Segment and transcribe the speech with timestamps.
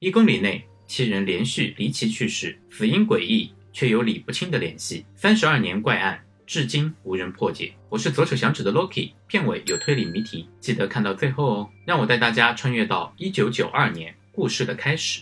[0.00, 5.04] 一公里内，七人连续离奇去世，死因诡异，却有理不清的联系。
[5.16, 7.74] 三十二年怪案，至今无人破解。
[7.88, 11.70] 我是左手响指的 Loki，片尾有推理谜题，记得看到最后哦。
[11.84, 15.20] 让我带大家穿越到一九九二年，故事的开始。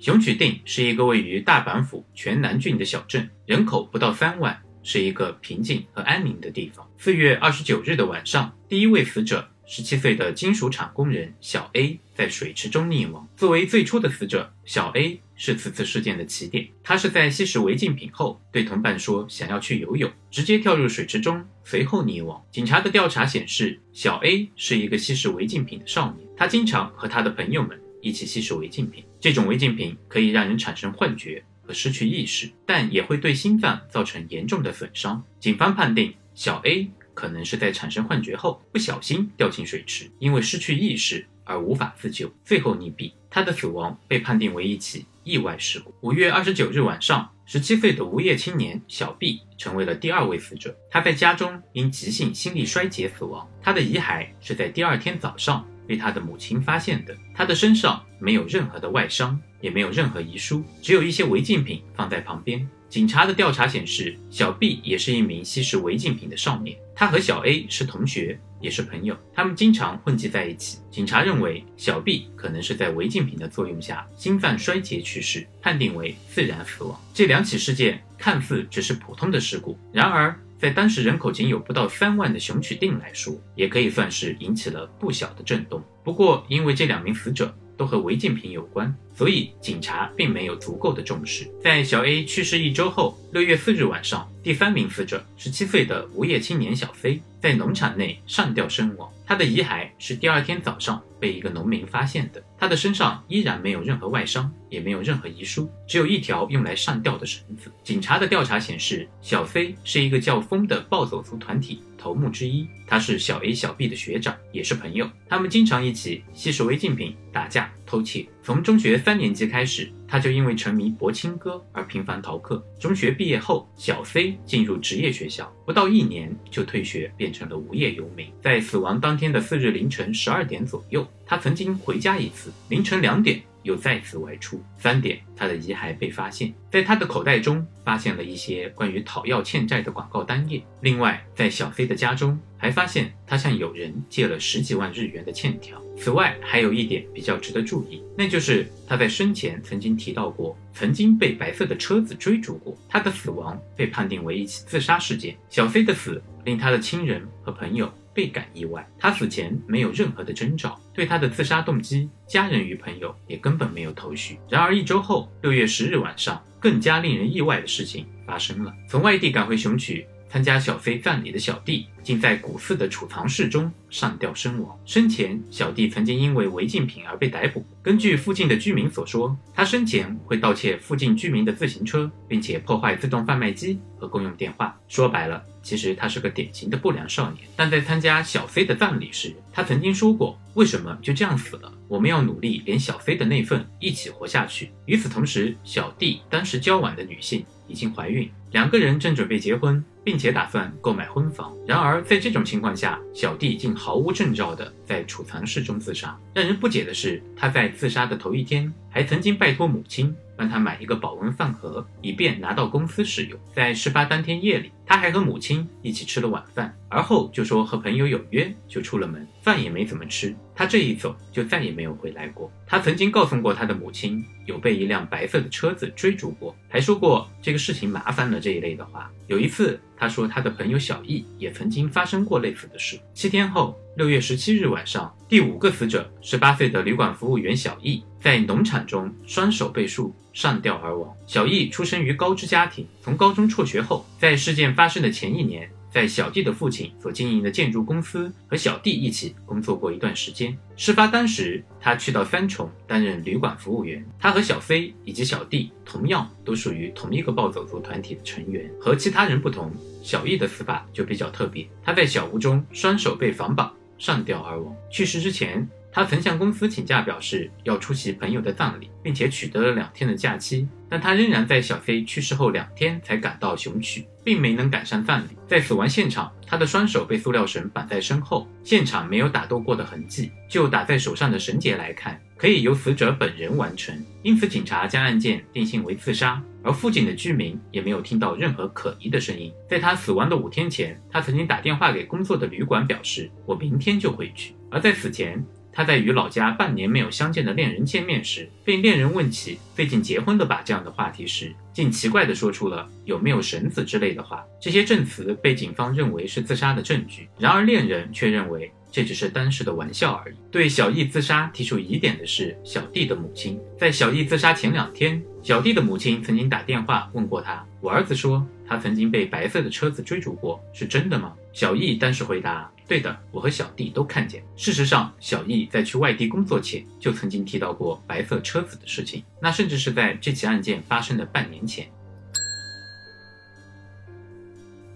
[0.00, 6.84] 熊曲町是一个位于大阪府泉南郡的小镇，人口不到三万，是一个平静和安宁的地方。
[6.98, 9.48] 四月二十九日的晚上，第一位死者。
[9.66, 13.26] 十七岁的金属厂工人小 A 在水池中溺亡。
[13.36, 16.68] 作为最初的死者，小 A 是此次事件的起点。
[16.82, 22.42] 他是在吸食违禁品后，对同伴说想要去游泳，直接跳入水池中，随后溺亡。
[22.50, 29.04] 警察的调查显示，小 A 是一个吸食违禁品的少年，他经常和他的朋友们一起吸食违禁品。
[29.20, 35.24] 这种违禁品可以让人产生幻觉和失去意识，但也会对心脏造成严重的损伤。
[35.40, 36.90] 警方判定小 A。
[37.14, 43.12] 可能是在产生幻觉后不小心掉进水池，因为失去意识而无法自救，最后溺毙。
[43.30, 45.94] 他的死亡被判定为一起意外事故。
[46.02, 50.76] 五月二十九日晚上，十七岁的无业青年小毕成为了第二位死者。
[50.90, 53.48] 他在家中因急性心力衰竭死亡。
[53.62, 57.14] 他的遗骸是在第二天早上被他的母亲发现的。
[57.34, 62.66] 他的身上没有任何的外伤，也没有任何遗书，只有一些违禁品放在旁边。
[62.88, 66.78] 警察的调查显示，小 B 也是一名吸食违禁品的少年。
[66.94, 70.78] 他和小 A 是同学，也是朋友，他们经常混迹在一起。
[70.90, 76.98] 警察认为小 B 可能是在违禁品的作用下心脏衰竭去世，判定为自然死亡。
[77.12, 85.82] 这两起事件看似只是普通的事故，然而在当时人口仅有不到三万的熊取町来说，也可以算是引起了不小的震动。
[86.04, 87.52] 不过，因为这两名死者。
[87.74, 91.50] 都和违禁品有关，所以警察并没有足够的重视。
[91.60, 99.08] 在小 A 去世一周后，六月四日晚上，第三名死者，十七岁的无业青年小飞在农场内上吊身亡。
[99.24, 107.70] 他的遗骸是第二天早上被一个农民发现的，他的身上依然没有任何外伤，也没有任何遗书，只有一条用来上吊的绳子。
[107.84, 118.26] 警察的调查显示，小飞是一个叫风的暴走族团体头目之一，他是小 A、小 B 的学长，也是朋友，他们经常一起吸食违禁品、打架、偷窃。
[118.42, 119.88] 从中学三年级开始。
[120.12, 122.62] 他就因为沉迷博青歌而频繁逃课。
[122.78, 128.26] 中学毕业后，小 C 进入职业学校，不到一年就退学，变成了无业游民。
[128.42, 134.62] 在死亡当天的四日凌晨十二点左右，他曾经回家一次，凌晨两点又再次外出。
[134.78, 140.62] 三点，他的遗骸被发现，在他的口袋中发现了一些关于讨要欠债的广告单页。
[140.80, 145.80] 另外，在小 C 的家中还发现他向友人借了十几万日元的欠条。
[145.96, 152.76] 此外，还有一点比较值得注意，那就是他在生前曾经提到过，曾经被白色的车子追逐过。
[152.88, 155.36] 他的死亡被判定为一起自杀事件。
[155.48, 158.86] 小 C 的死令他的亲人和朋友倍感意外。
[158.98, 164.38] 他死前没有任何的征兆，对他的自杀动机，家人与朋友也根本没有头绪。
[164.48, 168.72] 然而一周后，六月十日晚上，更加令人意外的事情发生了。
[168.88, 170.06] 从外地赶回熊曲。
[170.32, 174.74] 参加小飞葬礼的小弟，竟在古寺的储藏室中上吊身亡。
[174.86, 177.62] 生前，小弟曾经因为违禁品而被逮捕。
[177.82, 184.74] 根据附近的居民所说，他生前会盗窃附近居民的自行车，并且破坏自动贩卖机和公用电话。
[184.88, 187.46] 说白了，其实他是个典型的不良少年。
[187.54, 191.70] 但在参加小飞的葬礼时，他曾经说过：“为什么就这样死了？
[191.88, 199.84] 我们要努力，连小飞的那份一起活下去。”与此同时，小弟当时交往的女性已经怀孕，两个人正准备结婚。
[200.04, 206.18] 并且打算购买婚房，然而在这种情况下，小弟竟毫无征兆地在储藏室中自杀。
[206.34, 213.38] 让人不解的是，他在自杀的头一天还曾经拜托母亲让他买一个保温饭盒，以便拿到公司使用。
[213.54, 220.34] 在事发当天夜里，他还和母亲一起吃了晚饭，而后就说和朋友有约，就出了门，饭也没怎么吃。
[220.52, 222.50] 他这一走就再也没有回来过。
[222.66, 229.08] 他曾经告诉过他的母亲，有被一辆白色的车子追逐过，还说过这个事情麻烦了这一类的话。
[229.28, 229.80] 有一次。
[230.02, 232.98] 他说，他的朋友小易也曾经发生过类似的事。
[233.14, 241.10] 七天后，六月十七日晚上，第五个死者，十八岁的旅馆服务员小易，在农场中双手被束，上吊而亡。
[241.26, 245.66] 小易出生于高知家庭，从高中辍学后，在事件发生的前一年。
[245.90, 250.56] 在小弟的父亲所经营的建筑公司和小弟一起工作过一段时间。
[250.76, 254.04] 事发当时，他去到三重担任旅馆服务员。
[254.18, 258.70] 他和小飞以及小弟同样都属于同一个暴走族团体的成员。
[258.78, 259.72] 和其他人不同，
[260.02, 261.66] 小易的死法就比较特别。
[261.82, 263.70] 他在小屋中双手被绑绑，
[264.02, 264.74] 上吊而亡。
[264.90, 270.66] 去世之前，他曾向公司请假，表示要出席朋友的葬礼，并且取得了两天的假期。
[270.88, 275.28] 但他仍然在小 C 去世后两天才赶到熊曲，并没能赶上葬礼。
[275.46, 280.32] 在死亡现场，他的双手被塑料绳绑在身后，现场没有打斗过的痕迹。
[280.48, 286.42] 就打在手上的绳结来看，可以由死者本人完成，因此警察将案件定性为自杀。
[286.62, 289.52] 而附近的居民也没有听到任何可疑的声音。
[289.68, 294.54] 在他死亡的五天前，他曾经打电话给工作的旅馆，表示我明天就回去。
[294.70, 304.44] 而在死前，他在与老家半年没有相见的恋人见面时，被恋人问起最近结婚了吧这样的话题时，竟奇怪地说出了有没有绳子之类的话。
[304.60, 310.34] 这些证词被警方认为是自杀的证据，然而恋人却认为这只是当时的玩笑而已。
[310.50, 313.58] 对小易自杀提出疑点的是小弟的母亲。
[313.76, 322.70] 在小易自杀前两天，小弟的母亲曾经打电话问过他：“我儿子说他曾经被白色的车子追逐过，是真的吗？”小易当时回答。
[322.86, 324.42] 对的，我和小弟都看见。
[324.54, 331.86] 事实上，小易在去外地工作前就曾经提到过白色车子的事情，那甚至是在这起案件发生的半年前。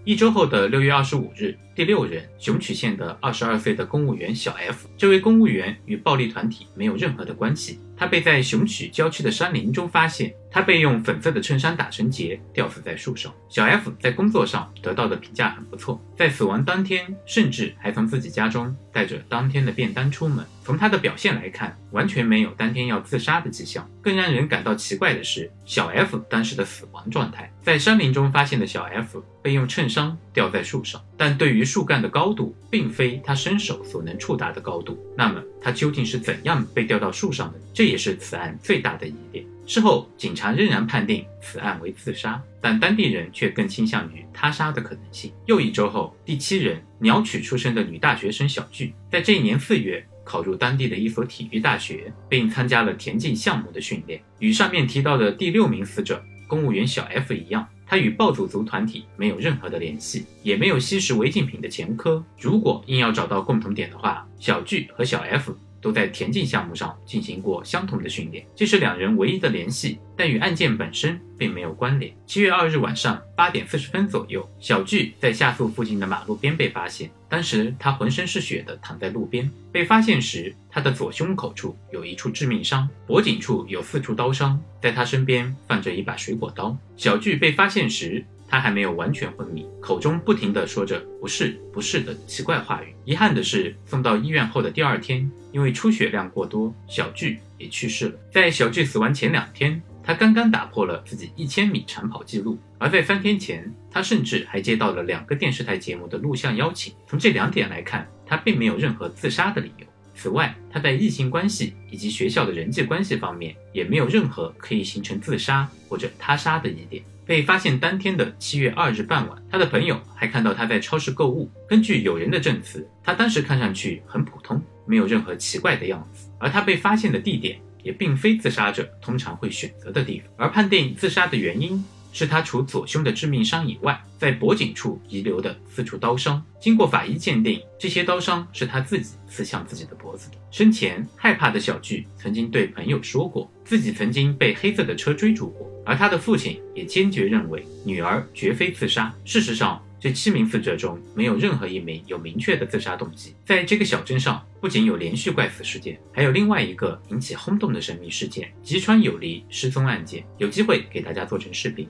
[0.03, 7.79] 一周后的六月二十五日，第六人熊曲县的二十二岁的公务员小 F，这位公务员与暴力团体没有任何的关系。
[7.95, 13.31] 他被在熊曲郊区的山林中发现，他被用粉色的衬衫打成结，吊死在树上。
[13.49, 20.45] 小 F 在工作上得到的评价很不错，在死亡当天，甚至还从自己家中带着当天的便当出门。
[20.63, 23.89] 从他的表现来看，完全没有当天要自杀的迹象。
[24.01, 27.51] 更让人感到奇怪的是，小 F 当时的死亡状态。
[27.63, 34.97] 在山林中发现的小 F 被用衬衫吊在树上，但对于树干的高度，并非他伸手所能触达的高度。
[35.15, 37.59] 那么，他究竟是怎样被吊到树上的？
[37.73, 39.45] 这也是此案最大的疑点。
[39.67, 45.31] 事后，警察仍然判定此案为自杀，但当地人却更倾向于他杀的可能性。
[45.45, 54.21] 又一周后，第七人鸟取出生的女大学生小巨，在这一年四月考入当地的一所体育大学，并参加了田径项目的训练。
[54.39, 57.67] 与上面提到的第六名死者公务员小 F 一样。
[57.87, 62.23] 他与暴走族团体没有任何的联系，也没有吸食违禁品的前科。
[62.37, 65.57] 如果硬要找到共同点的话，小巨和小 F
[65.87, 72.13] 都在田径项目上进行过相同的训练，这是两人唯一的联系，但与案件本身并没有关联。
[72.25, 79.49] 七月二日晚上八点四十分左右，小巨在下宿附近的马路边被发现，当时他浑身是血的躺在路边。
[79.71, 86.77] 被发现时，他的左胸口处有一处致命伤，脖颈处有四处刀伤，在他身边放着一把水果刀。
[86.97, 92.95] 小巨被发现时，他还没有完全昏迷，口中不停地说着“不是，不是”的奇怪话语。
[93.03, 98.15] 遗憾的是，送到医院后的第二天，因为出血量过多，小巨也去世了。
[98.31, 106.93] 在小巨死亡前两天，他刚刚打破了自己一千米长跑记录，而在三天前，他甚至还接到了两个电视台节目的录像邀请。
[107.07, 109.86] 从这两点来看，他并没有任何自杀的理由。
[110.17, 117.03] 此外，他在异性关系以及学校的人际关系方面也没有任何可以形成自杀或者他杀的疑点。
[117.23, 121.51] 被发现当天的七月二日傍晚，他的朋友还看到他在超市购物。
[121.67, 126.29] 根据友人的证词，他当时看上去很普通，没有任何奇怪的样子。
[126.39, 130.29] 而他被发现的地点也并非自杀者通常会选择的地方。
[130.37, 131.83] 而判定自杀的原因。
[132.17, 136.43] 是他除左胸的致命伤以外，在脖颈处遗留的四处刀伤。
[136.59, 140.37] 经过法医鉴定，这些刀伤是他自己刺向自己的脖子的。
[140.49, 149.13] 生前害怕的小巨曾经对朋友说过，自己曾经被黑色的车追逐过，而他的父亲也坚决认为女儿绝非自杀。
[149.23, 153.35] 事实上，这七名死者中没有任何一名有明确的自杀动机。
[153.45, 160.25] 在这个小镇上，不仅有连续怪死事件，还有另外一个引起轰动的神秘事件——吉川有离失踪案件。
[160.39, 161.87] 有机会给大家做成视频。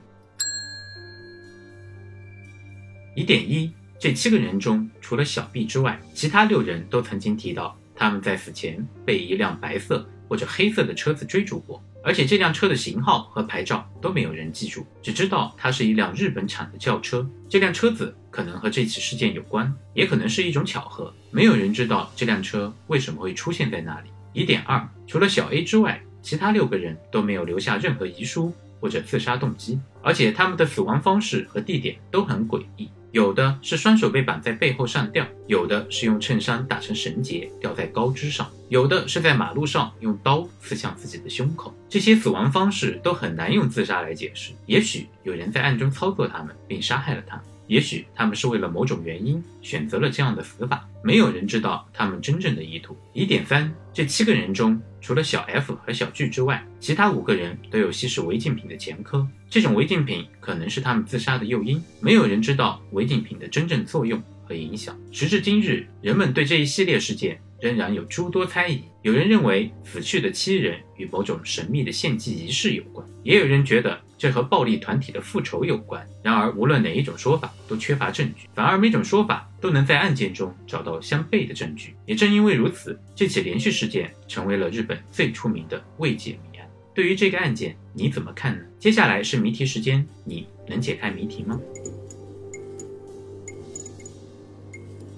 [3.18, 17.28] 疑点一：这七个人中，除了小 B 之外，其他六人都曾经提到他们在死前被一辆白色或者黑色的车子追逐过，而且这辆车的型号和牌照都没有人记住，只知道它是一辆日本产的轿车。
[17.50, 21.12] 这辆车子可能和这起事件有关，也可能是一种巧合。
[21.32, 24.10] 没有人知道这辆车为什么会出现在那里。
[24.32, 32.88] 疑点二：除了小 A 之外，其他六个人都没有留下任何遗书或者自杀动机，而且他们的死亡方式和地点都很诡异。
[33.12, 41.74] 有的是双手被绑在背后上吊，有的是用衬衫打成绳结吊在高枝上，有的是在马路上用刀刺向自己的胸口。
[41.88, 44.52] 这些死亡方式都很难用自杀来解释。
[44.66, 47.38] 也许有人在暗中操作他们，并杀害了他；
[47.68, 50.86] 也许他们是为了某种原因选择了这样的死法。
[51.08, 52.94] 没有人知道他们真正的意图。
[53.14, 54.78] 疑点三：这七个人中。
[55.00, 59.26] 除了小 F 和小巨之外，其他五个人都有吸食违禁品的前科。
[59.50, 61.82] 这种违禁品可能是他们自杀的诱因。
[62.02, 65.00] 没有人知道违禁品的真正作用和影响。
[65.14, 68.84] 时至今日，人们对这一系列事件仍然有诸多猜疑。
[69.02, 76.06] 有人认为死去的七人与某种神秘的献祭仪式有关，也有人觉得这和暴力团体的复仇有关。
[76.24, 81.96] 然而，无论哪一种说法都缺乏证据，反而每种说法都能在案件中找到相悖的证据。
[82.06, 86.68] 也正因为如此，这起连续事件成为了日本最出名的未解谜案。
[86.94, 88.64] 对于这个案件，你怎么看呢？
[88.80, 91.60] 接下来是谜题时间，你能解开谜题吗？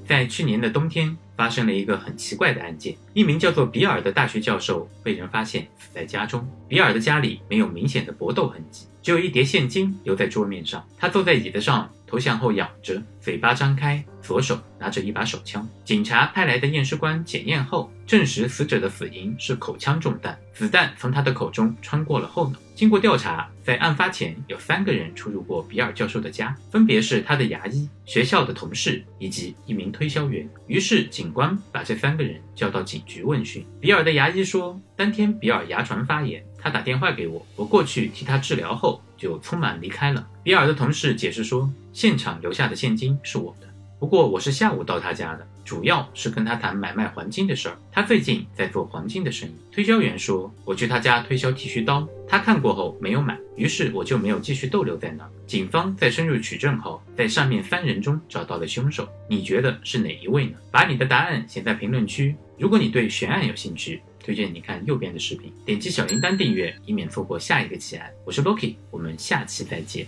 [0.09, 2.97] 在去年的冬天，发生了一个很奇怪的案件。
[3.13, 6.43] 一名叫做比尔的大学教授被人发现死在家中。
[6.67, 10.83] 比尔的家里没有明显的搏斗痕迹，只有一叠现金留在桌面上。
[10.97, 15.67] 他坐在椅子上，头向后仰着，嘴巴张开，左手拿着一把手枪。
[15.83, 22.57] 警察派来的验尸官检验后，证实死者的死因是口腔中弹，子弹从他的口中穿过了后脑。
[22.73, 30.49] 经过调查，在案发前有三个人出入过比尔教授的家，分别是他的牙医、学校的同事以及一名推销员。
[30.65, 33.65] 于是警官把这三个人叫到警局问讯。
[33.81, 40.25] 比尔的牙医说，当天比尔牙床发炎，他打电话给我，我过去替他治疗后就匆忙离开了。
[40.41, 43.67] 比尔的同事解释说，现场留下的现金是我的，
[43.99, 45.45] 不过我是下午到他家的。
[45.65, 49.53] 主要是跟他谈买卖黄金的事儿，他最近在做黄金的生意。
[49.71, 55.29] 推销员说，我去他家推销剃须刀，他看过后没有买，于是我就没有继续逗留在那儿。
[55.45, 59.07] 警方在深入取证后，在上面三人中找到了凶手。
[59.29, 60.57] 你觉得是哪一位呢？
[60.71, 62.35] 把你的答案写在评论区。
[62.57, 68.09] 如果你对悬案有兴趣，推荐你看右边的视频，点击小铃铛订阅，以免错过下一个奇案。
[68.25, 70.07] 我是 Loki，我们下期再见。